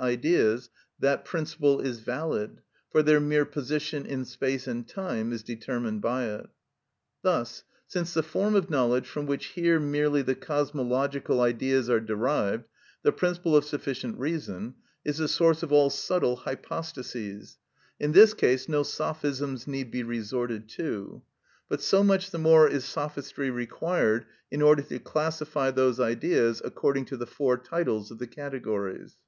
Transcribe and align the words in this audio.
_,ideas, 0.02 0.70
that 0.98 1.26
principle 1.26 1.78
is 1.78 1.98
valid, 2.00 2.62
for 2.90 3.02
their 3.02 3.20
mere 3.20 3.44
position 3.44 4.06
in 4.06 4.24
space 4.24 4.66
and 4.66 4.88
time 4.88 5.30
is 5.30 5.42
determined 5.42 6.00
by 6.00 6.24
it. 6.24 6.48
Thus, 7.20 7.64
since 7.86 8.14
the 8.14 8.22
form 8.22 8.54
of 8.54 8.70
knowledge 8.70 9.06
from 9.06 9.26
which 9.26 9.48
here 9.48 9.78
merely 9.78 10.22
the 10.22 10.34
cosmological 10.34 11.42
Ideas 11.42 11.90
are 11.90 12.00
derived, 12.00 12.64
the 13.02 13.12
principle 13.12 13.54
of 13.54 13.66
sufficient 13.66 14.18
reason, 14.18 14.76
is 15.04 15.18
the 15.18 15.28
source 15.28 15.62
of 15.62 15.70
all 15.70 15.90
subtle 15.90 16.36
hypostases, 16.46 17.58
in 17.98 18.12
this 18.12 18.32
case 18.32 18.70
no 18.70 18.82
sophisms 18.82 19.66
need 19.66 19.90
be 19.90 20.02
resorted 20.02 20.66
to; 20.70 21.20
but 21.68 21.82
so 21.82 22.02
much 22.02 22.30
the 22.30 22.38
more 22.38 22.66
is 22.66 22.86
sophistry 22.86 23.50
required 23.50 24.24
in 24.50 24.62
order 24.62 24.80
to 24.80 24.98
classify 24.98 25.70
those 25.70 26.00
Ideas 26.00 26.62
according 26.64 27.04
to 27.04 27.18
the 27.18 27.26
four 27.26 27.58
titles 27.58 28.10
of 28.10 28.16
the 28.18 28.26
categories. 28.26 29.18